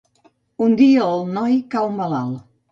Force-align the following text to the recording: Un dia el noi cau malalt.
Un 0.67 0.73
dia 0.79 1.05
el 1.17 1.23
noi 1.37 1.55
cau 1.77 1.95
malalt. 2.01 2.45